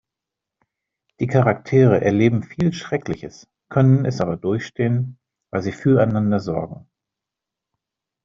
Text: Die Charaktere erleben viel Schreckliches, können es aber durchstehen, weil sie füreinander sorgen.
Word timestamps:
Die 1.19 1.27
Charaktere 1.27 2.01
erleben 2.03 2.41
viel 2.41 2.73
Schreckliches, 2.73 3.47
können 3.69 4.03
es 4.05 4.19
aber 4.19 4.35
durchstehen, 4.35 5.19
weil 5.51 5.61
sie 5.61 5.71
füreinander 5.73 6.39
sorgen. 6.39 6.87